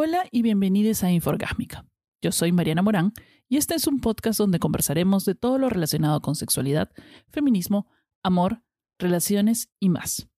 [0.00, 1.84] Hola y bienvenidos a Inforgásmica.
[2.22, 3.12] Yo soy Mariana Morán
[3.48, 6.92] y este es un podcast donde conversaremos de todo lo relacionado con sexualidad,
[7.30, 7.88] feminismo,
[8.22, 8.62] amor,
[9.00, 10.28] relaciones y más.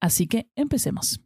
[0.00, 1.22] Así que empecemos.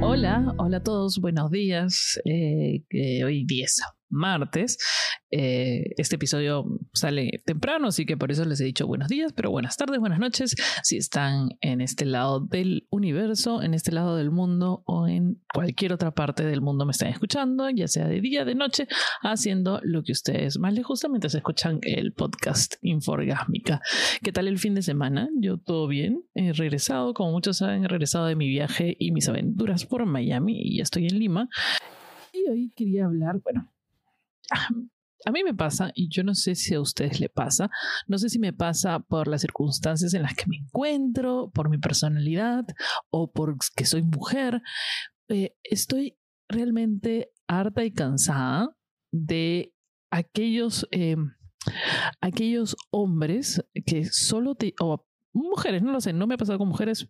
[0.00, 2.18] Hola, hola a todos, buenos días.
[2.24, 2.84] Eh,
[3.22, 4.78] hoy 10 martes.
[5.30, 6.64] Eh, este episodio
[6.94, 10.18] sale temprano, así que por eso les he dicho buenos días, pero buenas tardes, buenas
[10.18, 15.42] noches, si están en este lado del universo, en este lado del mundo o en
[15.52, 18.88] cualquier otra parte del mundo me están escuchando, ya sea de día, de noche,
[19.22, 23.82] haciendo lo que ustedes más les gusta mientras escuchan el podcast Inforgásmica.
[24.22, 25.28] ¿Qué tal el fin de semana?
[25.38, 29.28] Yo todo bien, he regresado, como muchos saben, he regresado de mi viaje y mis
[29.28, 31.48] aventuras por Miami y ya estoy en Lima.
[32.32, 33.70] Y hoy quería hablar, bueno,
[35.24, 37.70] a mí me pasa, y yo no sé si a ustedes le pasa,
[38.06, 41.78] no sé si me pasa por las circunstancias en las que me encuentro, por mi
[41.78, 42.64] personalidad
[43.10, 44.62] o porque soy mujer,
[45.28, 48.70] eh, estoy realmente harta y cansada
[49.12, 49.74] de
[50.10, 51.16] aquellos, eh,
[52.20, 54.74] aquellos hombres que solo te,
[55.32, 57.08] mujeres, no lo sé, no me ha pasado con mujeres.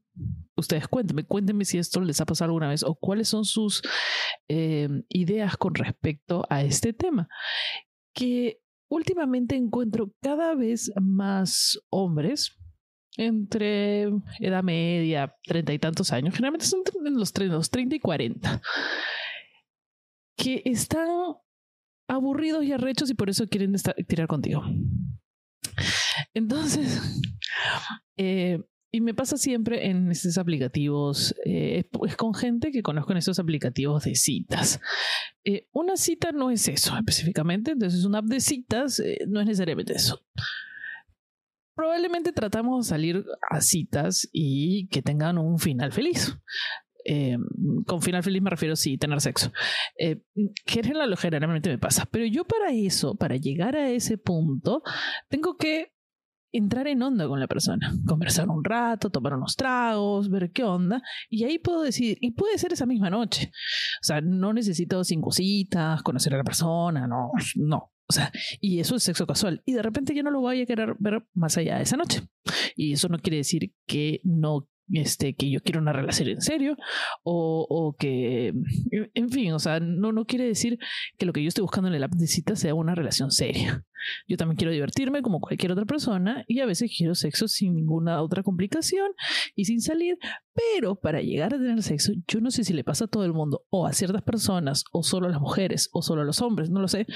[0.57, 3.83] Ustedes cuéntenme, cuéntenme si esto les ha pasado alguna vez o cuáles son sus
[4.49, 7.29] eh, ideas con respecto a este tema.
[8.15, 12.57] Que últimamente encuentro cada vez más hombres
[13.17, 14.05] entre
[14.39, 18.63] edad media, treinta y tantos años, generalmente son los, 30 y 40,
[20.37, 21.09] que están
[22.09, 23.75] aburridos y arrechos y por eso quieren
[24.07, 24.63] tirar contigo.
[26.35, 27.01] Entonces,
[28.17, 33.19] eh, y me pasa siempre en estos aplicativos, eh, es con gente que conozco en
[33.19, 34.81] estos aplicativos de citas.
[35.45, 39.93] Eh, una cita no es eso específicamente, entonces una app de citas no es necesariamente
[39.93, 40.25] eso.
[41.75, 46.37] Probablemente tratamos de salir a citas y que tengan un final feliz.
[47.87, 49.53] con final feliz me refiero sí, tener sexo.
[49.99, 50.23] Eh,
[50.67, 52.09] generalmente me pasa.
[52.11, 54.83] Pero yo para eso, para llegar a ese punto,
[55.29, 55.93] tengo que
[56.53, 61.03] entrar en onda con la persona, conversar un rato, tomar unos tragos, ver qué onda,
[61.29, 63.51] y ahí puedo decir, y puede ser esa misma noche.
[64.01, 67.93] O sea, no necesito cinco citas, conocer a la persona, no, no.
[68.11, 69.63] O sea, y eso es sexo casual.
[69.67, 72.23] Y de repente yo no lo voy a querer ver más allá de esa noche.
[72.75, 76.77] Y eso no quiere decir que no este, que yo quiero una relación en serio
[77.23, 78.55] o, o, que,
[78.91, 80.79] en fin, o sea, no, no quiere decir
[81.19, 83.85] que lo que yo estoy buscando en el app cita sea una relación seria.
[84.27, 88.23] Yo también quiero divertirme como cualquier otra persona y a veces quiero sexo sin ninguna
[88.23, 89.11] otra complicación
[89.55, 90.19] y sin salir,
[90.55, 93.33] pero para llegar a tener sexo, yo no sé si le pasa a todo el
[93.33, 96.71] mundo o a ciertas personas o solo a las mujeres o solo a los hombres,
[96.71, 97.07] no lo sé,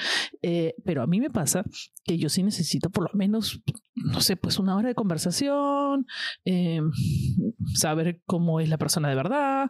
[0.43, 1.65] eh, pero a mí me pasa
[2.05, 3.61] que yo sí necesito por lo menos,
[3.95, 6.07] no sé, pues una hora de conversación,
[6.45, 6.81] eh,
[7.75, 9.69] saber cómo es la persona de verdad,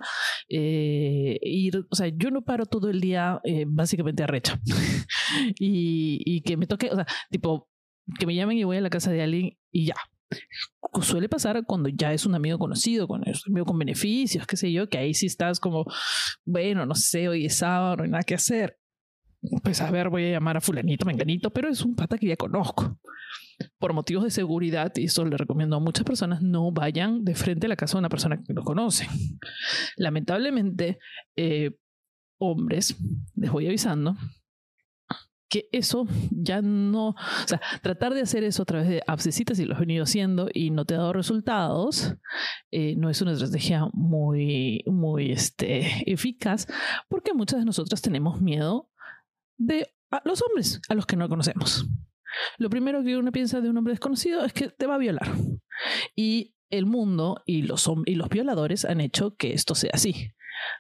[0.49, 4.61] eh, ir, o sea, yo no paro todo el día básicamente a recha
[5.59, 7.69] y, y que me toque, o sea, tipo,
[8.19, 9.97] que me llamen y voy a la casa de alguien y ya.
[11.03, 14.57] Suele pasar cuando ya es un amigo conocido, cuando es un amigo con beneficios, qué
[14.57, 15.85] sé yo, que ahí sí estás como,
[16.45, 18.79] bueno, no sé, hoy es sábado, no hay nada que hacer.
[19.62, 22.37] Pues a ver, voy a llamar a fulanito, menganito, pero es un pata que ya
[22.37, 22.99] conozco.
[23.79, 27.67] Por motivos de seguridad, y eso le recomiendo a muchas personas, no vayan de frente
[27.67, 29.09] a la casa de una persona que no conocen.
[29.97, 30.99] Lamentablemente,
[31.37, 31.73] eh,
[32.39, 32.97] hombres,
[33.35, 34.17] les voy avisando,
[35.53, 39.67] que eso ya no, o sea, tratar de hacer eso a través de abscesitas y
[39.67, 42.15] lo has venido haciendo y no te ha dado resultados,
[42.71, 46.67] eh, no es una estrategia muy, muy este, eficaz
[47.11, 48.89] porque muchas de nosotras tenemos miedo
[49.59, 49.93] de
[50.25, 51.87] los hombres, a los que no conocemos.
[52.57, 55.29] Lo primero que uno piensa de un hombre desconocido es que te va a violar.
[56.17, 60.33] Y el mundo y los, y los violadores han hecho que esto sea así.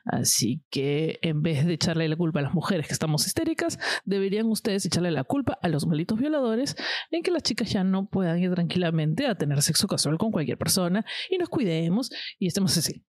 [0.04, 4.46] Así que en vez de echarle la culpa a las mujeres que estamos histéricas, deberían
[4.46, 6.76] ustedes echarle la culpa a los malditos violadores
[7.10, 10.58] en que las chicas ya no puedan ir tranquilamente a tener sexo casual con cualquier
[10.58, 13.04] persona y nos cuidemos y estemos así.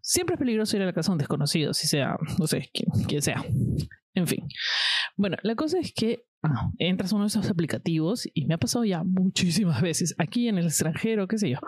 [0.00, 2.70] Siempre es peligroso ir a la casa de un desconocido, si sea, no sé,
[3.08, 3.44] quien sea.
[4.14, 4.46] En fin.
[5.16, 8.58] Bueno, la cosa es que ah, entras a uno de esos aplicativos y me ha
[8.58, 11.58] pasado ya muchísimas veces aquí en el extranjero, qué sé yo.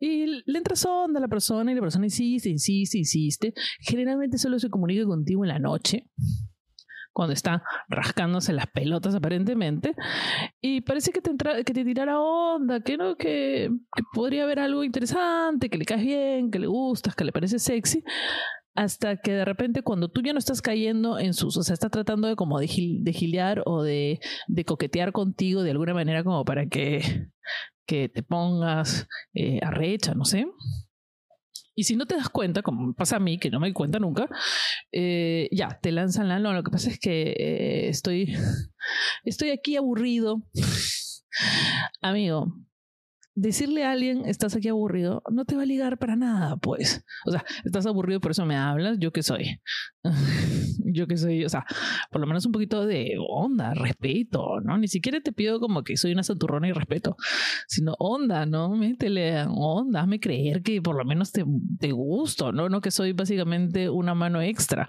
[0.00, 3.54] Y le entras onda a la persona y la persona insiste, insiste, insiste.
[3.80, 6.08] Generalmente solo se comunica contigo en la noche
[7.14, 9.94] cuando está rascándose las pelotas aparentemente,
[10.60, 11.30] y parece que te,
[11.64, 16.02] que te tirara onda, que no, que, que, podría haber algo interesante, que le caes
[16.02, 18.02] bien, que le gustas, que le parece sexy,
[18.74, 21.90] hasta que de repente cuando tú ya no estás cayendo en sus, o sea, está
[21.90, 26.66] tratando de como de, giliar o de, de, coquetear contigo de alguna manera como para
[26.66, 27.28] que,
[27.86, 30.46] que te pongas eh, arrecha, no sé.
[31.76, 33.98] Y si no te das cuenta, como pasa a mí, que no me doy cuenta
[33.98, 34.28] nunca,
[34.92, 36.38] eh, ya, te lanzan la...
[36.38, 38.32] No, lo que pasa es que eh, estoy,
[39.24, 40.42] estoy aquí aburrido.
[42.00, 42.54] Amigo,
[43.34, 47.04] decirle a alguien, estás aquí aburrido, no te va a ligar para nada, pues.
[47.26, 49.60] O sea, estás aburrido, por eso me hablas, yo qué soy.
[50.84, 51.64] yo qué soy, o sea,
[52.10, 54.78] por lo menos un poquito de onda, respeto, ¿no?
[54.78, 57.16] Ni siquiera te pido como que soy una santurrona y respeto,
[57.66, 58.70] sino onda, ¿no?
[58.70, 61.44] Métele onda, hazme creer que por lo menos te,
[61.80, 62.68] te gusto, ¿no?
[62.68, 64.86] No que soy básicamente una mano extra.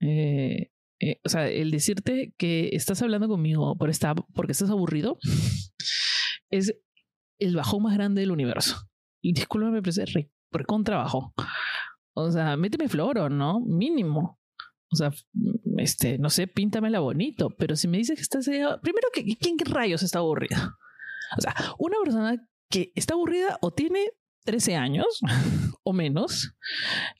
[0.00, 0.70] Eh,
[1.00, 5.18] eh, o sea, el decirte que estás hablando conmigo por esta, porque estás aburrido
[6.50, 6.76] es
[7.42, 8.88] el bajón más grande del universo.
[9.22, 11.34] Discúlpame, pero es con trabajo.
[12.14, 13.60] O sea, méteme floro, ¿no?
[13.60, 14.38] Mínimo.
[14.90, 15.12] O sea,
[15.78, 17.50] este, no sé, píntamela bonito.
[17.50, 18.46] Pero si me dices que estás.
[18.46, 20.76] Primero, ¿quién qué rayos está aburrida?
[21.38, 24.10] O sea, una persona que está aburrida o tiene
[24.44, 25.06] 13 años
[25.84, 26.54] o menos,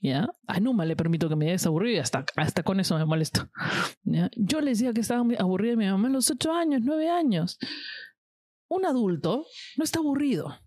[0.01, 0.29] ¿ya?
[0.47, 3.49] A Numa le permito que me diga aburrida, hasta, hasta con eso me molesta.
[4.35, 7.57] Yo le decía que estaba aburrida mi mamá a los 8 años, 9 años
[8.73, 9.45] un adulto
[9.77, 10.59] no está aburrido.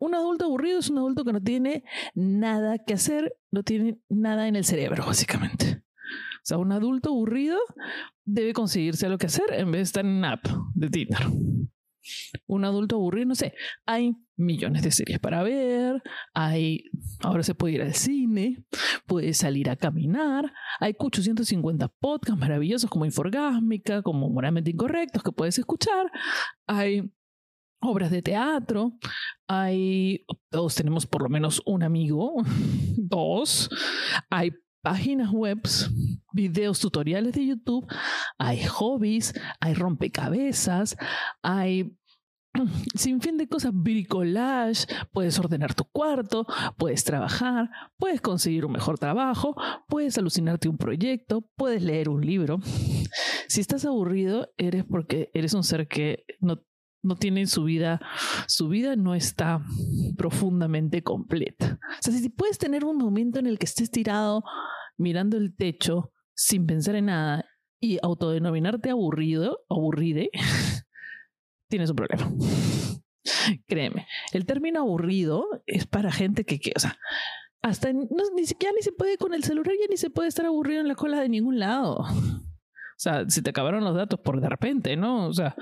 [0.00, 1.82] Un adulto aburrido es un adulto que no tiene
[2.14, 5.82] nada que hacer, no tiene nada en el cerebro, básicamente.
[6.38, 7.58] O sea, un adulto aburrido
[8.24, 11.26] debe conseguirse algo que hacer en vez de estar en una app de Tinder.
[12.46, 13.52] Un adulto aburrido, no sé,
[13.84, 16.02] hay millones de series para ver,
[16.32, 16.84] hay,
[17.20, 18.64] ahora se puede ir al cine,
[19.06, 20.50] puede salir a caminar,
[20.80, 26.10] hay 850 podcasts maravillosos como Inforgásmica, como Moralmente Incorrectos que puedes escuchar,
[26.66, 27.10] hay
[27.80, 28.92] obras de teatro,
[29.46, 32.34] hay, todos tenemos por lo menos un amigo,
[32.96, 33.70] dos,
[34.30, 34.52] hay
[34.82, 35.60] páginas web,
[36.32, 37.86] videos tutoriales de YouTube,
[38.38, 40.96] hay hobbies, hay rompecabezas,
[41.42, 41.98] hay
[42.94, 46.46] sin fin de cosas, bricolage, puedes ordenar tu cuarto,
[46.76, 49.54] puedes trabajar, puedes conseguir un mejor trabajo,
[49.88, 52.58] puedes alucinarte un proyecto, puedes leer un libro.
[53.48, 56.62] Si estás aburrido, eres porque eres un ser que no
[57.02, 58.00] no tiene su vida,
[58.46, 59.60] su vida no está
[60.16, 61.78] profundamente completa.
[61.82, 64.42] O sea, si puedes tener un momento en el que estés tirado
[64.96, 67.44] mirando el techo sin pensar en nada
[67.80, 70.30] y autodenominarte aburrido, aburride,
[71.68, 72.30] tienes un problema.
[73.66, 76.98] Créeme, el término aburrido es para gente que, que o sea,
[77.62, 80.80] hasta ni siquiera ni se puede con el celular, ya ni se puede estar aburrido
[80.80, 81.98] en la cola de ningún lado.
[81.98, 85.26] O sea, si te acabaron los datos por de repente, ¿no?
[85.26, 85.54] O sea,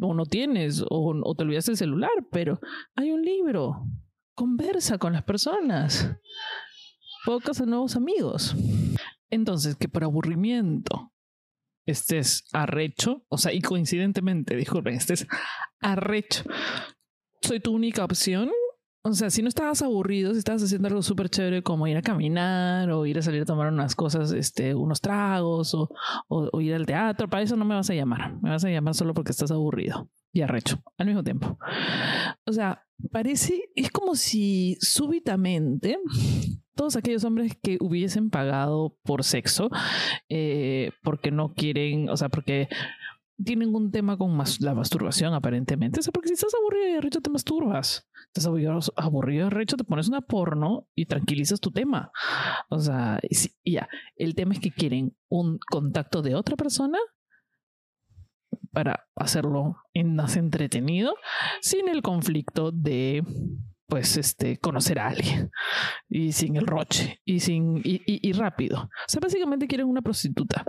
[0.00, 2.60] o no tienes, o, o te olvidaste el celular, pero
[2.94, 3.86] hay un libro.
[4.34, 6.16] Conversa con las personas.
[7.24, 8.54] Pocas a nuevos amigos.
[9.30, 11.12] Entonces, que por aburrimiento
[11.86, 15.26] estés arrecho, o sea, y coincidentemente, disculpen, estés
[15.80, 16.44] arrecho,
[17.42, 18.50] soy tu única opción,
[19.06, 22.02] o sea, si no estabas aburrido, si estabas haciendo algo súper chévere como ir a
[22.02, 25.76] caminar o ir a salir a tomar unas cosas, este, unos tragos
[26.28, 28.40] o, ir al teatro, para eso no me vas a llamar.
[28.40, 31.58] Me vas a llamar solo porque estás aburrido y arrecho al mismo tiempo.
[32.46, 35.98] O sea, parece, es como si súbitamente
[36.74, 39.68] todos aquellos hombres que hubiesen pagado por sexo
[40.30, 42.68] eh, porque no quieren, o sea, porque
[43.42, 46.00] tienen un tema con la masturbación aparentemente.
[46.00, 48.08] O sea, porque si estás aburrido y arrecho te masturbas.
[48.26, 52.10] Estás aburrido, aburrido y arrecho te pones una porno y tranquilizas tu tema.
[52.68, 53.20] O sea,
[53.64, 56.98] y ya, el tema es que quieren un contacto de otra persona
[58.72, 61.14] para hacerlo más entretenido
[61.60, 63.22] sin el conflicto de
[63.94, 65.52] pues este conocer a alguien.
[66.08, 68.80] Y sin el roche y sin y, rápido.
[68.80, 70.64] O sea básicamente quieren una prostituta.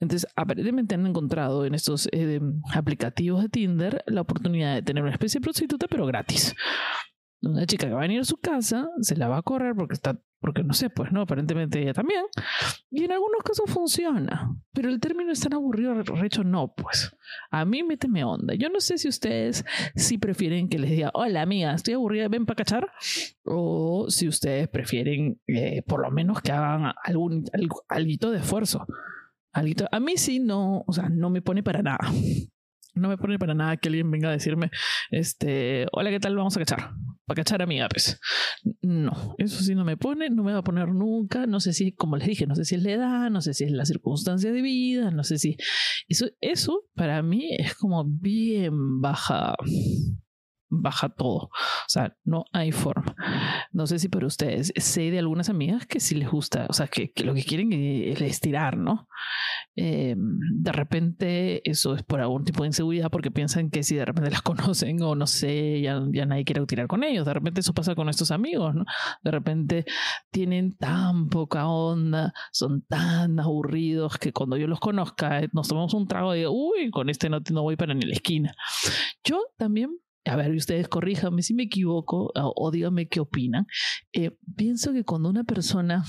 [0.00, 2.40] Entonces aparentemente han encontrado en estos eh,
[2.72, 6.54] aplicativos de Tinder la oportunidad de tener una especie de prostituta pero gratis.
[7.42, 9.92] Una chica que va a venir a su casa se la va a correr porque
[9.92, 12.24] está porque no sé, pues no, aparentemente ella también.
[12.90, 17.16] Y en algunos casos funciona, pero el término es tan aburrido, recho no, pues.
[17.52, 18.54] A mí méteme onda.
[18.54, 22.44] Yo no sé si ustedes si prefieren que les diga, hola amiga, estoy aburrida, ven
[22.44, 22.90] para cachar,
[23.44, 27.84] o si ustedes prefieren eh, por lo menos que hagan algún algo,
[28.32, 28.84] de esfuerzo.
[29.52, 32.00] A mí sí no, o sea, no me pone para nada.
[32.94, 34.70] No me pone para nada que alguien venga a decirme,
[35.10, 36.36] este, hola, ¿qué tal?
[36.36, 36.90] Vamos a cachar.
[37.26, 37.78] Para cachar a mi.
[38.82, 41.46] No, eso sí no me pone, no me va a poner nunca.
[41.46, 43.64] No sé si, como les dije, no sé si es la edad, no sé si
[43.64, 45.56] es la circunstancia de vida, no sé si.
[46.08, 49.54] Eso, eso para mí es como bien baja
[50.72, 51.36] baja todo.
[51.36, 53.14] O sea, no hay forma.
[53.72, 56.86] No sé si para ustedes, sé de algunas amigas que sí les gusta, o sea,
[56.86, 59.08] que, lo que quieren es estirar, ¿no?
[59.76, 64.04] Eh, de repente eso es por algún tipo de inseguridad porque piensan que si de
[64.04, 67.26] repente las conocen o no sé, ya, ya nadie quiere tirar con ellos.
[67.26, 68.84] De repente eso pasa con estos amigos, ¿no?
[69.22, 69.84] De repente
[70.30, 76.06] tienen tan poca onda, son tan aburridos que cuando yo los conozca nos tomamos un
[76.06, 78.54] trago y digo, uy, con este no, no voy para ni la esquina.
[79.24, 79.90] Yo también
[80.24, 83.66] a ver, ustedes corríjanme si me equivoco o, díganme qué opinan.
[84.12, 86.04] Eh, pienso que cuando una persona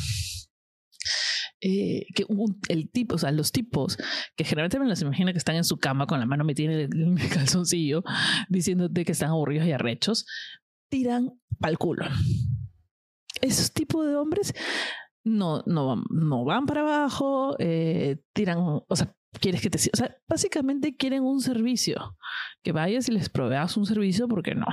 [1.62, 2.26] eh, que
[2.68, 3.98] el tipo, o sea, los tipos
[4.36, 6.80] que generalmente me los imagino que están en su cama con la mano metida en
[6.94, 8.04] el, calzoncillo,
[8.50, 10.26] diciéndote que están aburridos y arrechos,
[10.90, 12.06] tiran pa'l culo.
[13.42, 14.54] Esos tipos de hombres
[15.24, 19.78] no, no, no van para abajo, eh, tiran, o sea, quieres que te...
[19.78, 22.16] O sea, básicamente quieren un servicio.
[22.64, 24.66] Que vayas y les proveas un servicio porque no.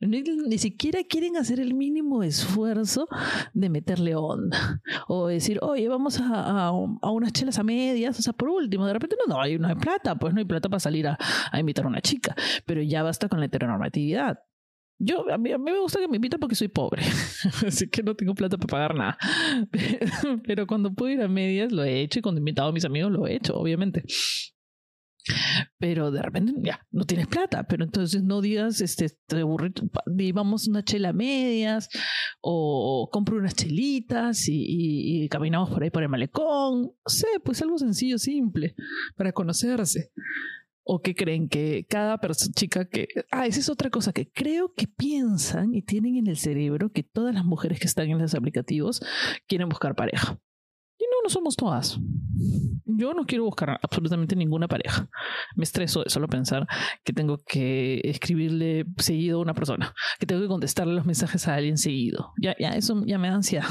[0.00, 3.08] Ni, siquiera quieren hacer el mínimo esfuerzo
[3.52, 4.80] de meterle onda.
[5.08, 6.70] O decir, oye, vamos a, a,
[7.10, 8.18] unas chelas a medias.
[8.18, 10.14] O sea, por último, de repente no, no, hay, no hay plata.
[10.14, 11.18] Pues no hay plata para salir a,
[11.50, 12.34] a invitar a una chica.
[12.64, 14.38] Pero ya basta con la heteronormatividad.
[15.04, 17.02] Yo, a mí, a mí, me gusta que me inviten porque soy pobre,
[17.66, 19.18] así que no tengo plata para pagar nada.
[20.46, 22.84] Pero cuando puedo ir a medias lo he hecho y cuando he invitado a mis
[22.84, 24.04] amigos lo he hecho, obviamente.
[25.78, 29.72] Pero de repente ya no tienes plata, pero entonces no digas, este, te aburrí,
[30.32, 31.88] vamos una chela a medias
[32.40, 36.82] o compro unas chelitas y, y, caminamos por ahí por el malecón.
[36.82, 38.74] No sé, pues algo sencillo, simple,
[39.16, 40.10] para conocerse
[40.84, 42.18] o que creen que cada
[42.54, 43.08] chica que...
[43.30, 47.02] Ah, esa es otra cosa que creo que piensan y tienen en el cerebro que
[47.02, 49.02] todas las mujeres que están en los aplicativos
[49.46, 50.38] quieren buscar pareja.
[50.98, 51.98] Y no, no somos todas.
[52.84, 55.08] Yo no quiero buscar absolutamente ninguna pareja.
[55.56, 56.66] Me estreso de solo pensar
[57.04, 61.54] que tengo que escribirle seguido a una persona, que tengo que contestarle los mensajes a
[61.54, 62.32] alguien seguido.
[62.40, 63.66] Ya, ya eso ya me da ansiedad.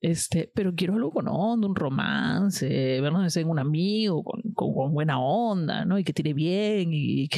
[0.00, 5.20] Este, pero quiero algo con onda, un romance, vernos en un amigo con, con, buena
[5.20, 5.98] onda, ¿no?
[5.98, 7.28] Y que tire bien y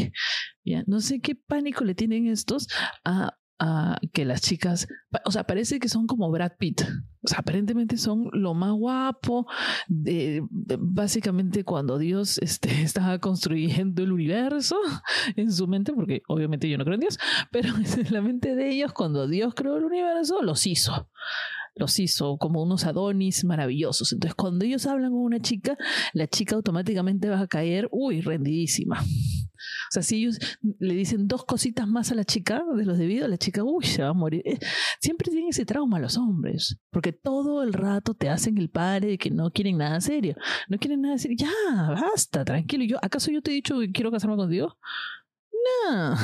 [0.64, 2.69] ya, no sé qué pánico le tienen estos
[3.05, 4.88] a, a que las chicas,
[5.25, 6.83] o sea, parece que son como Brad Pitt.
[7.23, 9.47] O sea, aparentemente son lo más guapo.
[9.88, 14.76] De, básicamente cuando Dios este, estaba construyendo el universo
[15.37, 17.19] en su mente, porque obviamente yo no creo en Dios,
[17.50, 21.09] pero en la mente de ellos, cuando Dios creó el universo, los hizo
[21.75, 24.12] los hizo como unos Adonis maravillosos.
[24.12, 25.77] Entonces, cuando ellos hablan con una chica,
[26.12, 29.00] la chica automáticamente va a caer, uy, rendidísima.
[29.00, 30.39] O sea, si ellos
[30.79, 34.03] le dicen dos cositas más a la chica de los debidos, la chica, uy, se
[34.03, 34.43] va a morir.
[34.45, 34.59] Eh,
[35.00, 39.19] siempre tienen ese trauma los hombres, porque todo el rato te hacen el padre de
[39.19, 40.37] que no quieren nada serio.
[40.69, 41.37] No quieren nada serio.
[41.39, 42.85] Ya, basta, tranquilo.
[42.85, 44.79] Yo, ¿Acaso yo te he dicho que quiero casarme contigo?
[45.89, 46.17] No.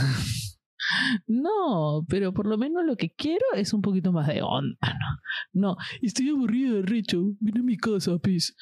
[1.27, 5.17] No, pero por lo menos lo que quiero es un poquito más de onda, ¿no?
[5.53, 8.55] No, estoy aburrido de Richo, vine a mi casa, pis.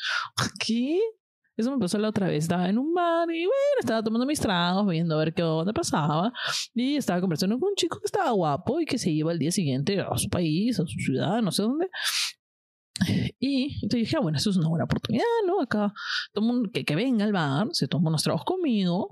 [0.64, 1.00] ¿Qué?
[1.56, 2.44] Eso me pasó la otra vez.
[2.44, 5.72] Estaba en un bar y bueno, estaba tomando mis tragos, viendo a ver qué onda
[5.72, 6.32] pasaba.
[6.74, 9.52] Y estaba conversando con un chico que estaba guapo y que se iba al día
[9.52, 11.88] siguiente a su país, a su ciudad, no sé dónde.
[13.38, 15.60] Y entonces dije, ah, bueno, eso es una buena oportunidad, ¿no?
[15.60, 15.92] Acá,
[16.32, 19.10] tomo que, que venga al bar, se toma unos tragos conmigo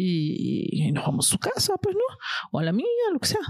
[0.00, 2.18] y, nos vamos a su casa, pues, ¿no?
[2.52, 3.40] O a la mía, lo que sea.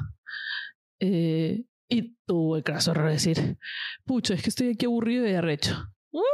[1.00, 3.58] Eh, y tuvo el caso de decir,
[4.04, 5.76] pucho, es que estoy aquí aburrido y arrecho.
[6.10, 6.24] ¿What?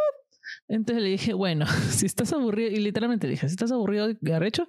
[0.69, 4.31] Entonces le dije, bueno, si estás aburrido, y literalmente le dije, si estás aburrido y
[4.31, 4.67] arrecho,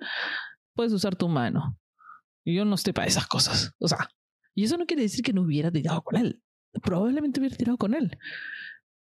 [0.73, 1.77] puedes usar tu mano.
[2.43, 3.73] Y yo no estoy para esas cosas.
[3.79, 4.09] O sea,
[4.53, 6.41] y eso no quiere decir que no hubiera tirado con él.
[6.83, 8.17] Probablemente hubiera tirado con él.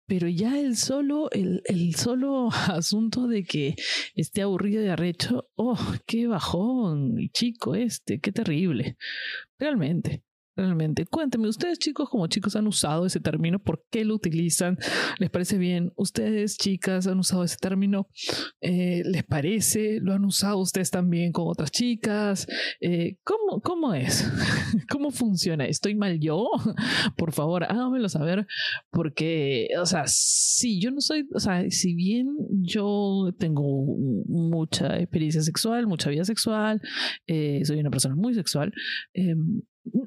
[0.08, 3.76] Pero ya el solo, el, el solo asunto de que
[4.16, 8.98] esté aburrido y arrecho, oh, qué bajón, chico este, qué terrible.
[9.58, 10.25] Realmente
[10.56, 11.06] realmente.
[11.06, 14.78] Cuéntenme, ustedes chicos como chicos han usado ese término, ¿por qué lo utilizan?
[15.20, 15.92] ¿Les parece bien?
[15.96, 18.08] ¿Ustedes chicas han usado ese término?
[18.62, 20.00] Eh, ¿Les parece?
[20.02, 22.48] ¿Lo han usado ustedes también con otras chicas?
[22.80, 24.30] Eh, ¿cómo, ¿Cómo es?
[24.90, 25.66] ¿Cómo funciona?
[25.66, 26.48] ¿Estoy mal yo?
[27.18, 28.48] Por favor, háganmelo saber
[28.92, 32.28] porque, o sea, si yo no soy, o sea, si bien
[32.62, 33.64] yo tengo
[34.28, 36.82] mucha experiencia sexual, mucha vida sexual,
[37.28, 38.72] eh, soy una persona muy sexual,
[39.14, 39.62] em,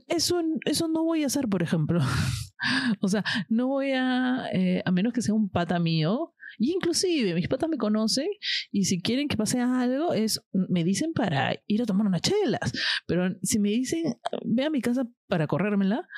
[0.06, 2.00] eso, eso no voy a hacer, por ejemplo.
[3.00, 7.34] o sea, no voy a, eh, a menos que sea un pata mío, y inclusive
[7.34, 8.28] mis patas me conocen
[8.72, 12.72] y si quieren que pase algo, es, me dicen para ir a tomar unas chelas.
[13.06, 16.08] Pero si me dicen, ve a mi casa para corrérmela,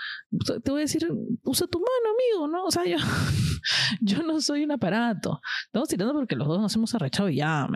[0.63, 1.07] te voy a decir,
[1.43, 2.65] usa tu mano, amigo, ¿no?
[2.65, 2.97] O sea, yo,
[4.01, 5.41] yo no soy un aparato.
[5.67, 7.69] Estamos tirando porque los dos nos hemos arrechado ya,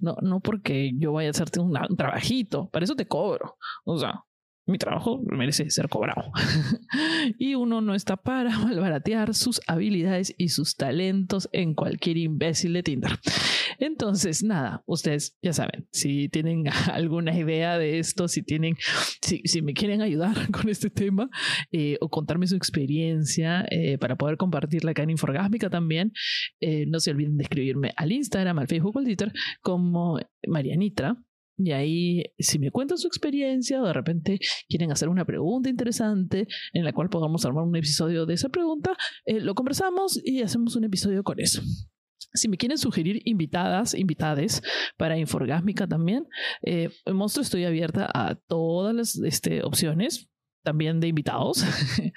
[0.00, 2.68] No, no porque yo vaya a hacerte un, un trabajito.
[2.70, 3.56] Para eso te cobro.
[3.84, 4.25] O sea,
[4.66, 6.32] mi trabajo merece ser cobrado.
[7.38, 12.82] y uno no está para malbaratear sus habilidades y sus talentos en cualquier imbécil de
[12.82, 13.12] Tinder.
[13.78, 18.76] Entonces, nada, ustedes ya saben, si tienen alguna idea de esto, si tienen,
[19.22, 21.28] si, si me quieren ayudar con este tema
[21.72, 26.12] eh, o contarme su experiencia eh, para poder compartirla acá en Inforgásmica también,
[26.60, 29.32] eh, no se olviden de escribirme al Instagram, al Facebook o al Twitter
[29.62, 31.16] como Marianitra
[31.58, 36.46] y ahí, si me cuentan su experiencia o de repente quieren hacer una pregunta interesante
[36.72, 40.76] en la cual podamos armar un episodio de esa pregunta, eh, lo conversamos y hacemos
[40.76, 41.62] un episodio con eso.
[42.34, 44.62] Si me quieren sugerir invitadas, invitades
[44.98, 46.26] para Inforgásmica también,
[46.62, 50.28] eh, Monstruo estoy abierta a todas las este, opciones
[50.66, 51.64] también de invitados.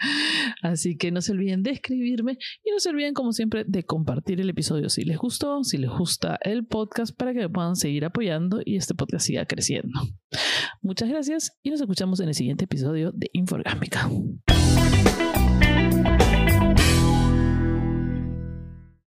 [0.64, 4.42] Así que no se olviden de escribirme y no se olviden, como siempre, de compartir
[4.42, 8.06] el episodio si les gustó, si les gusta el podcast, para que me puedan seguir
[8.06, 10.00] apoyando y este podcast siga creciendo.
[10.82, 14.10] Muchas gracias y nos escuchamos en el siguiente episodio de Inforgámica.